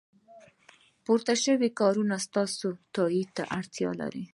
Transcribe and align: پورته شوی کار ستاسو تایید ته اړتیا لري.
پورته 1.05 1.33
شوی 1.43 1.69
کار 1.79 1.95
ستاسو 2.25 2.67
تایید 2.93 3.29
ته 3.35 3.43
اړتیا 3.57 3.91
لري. 4.01 4.23